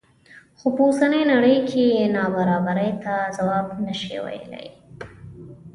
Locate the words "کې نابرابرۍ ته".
1.69-3.13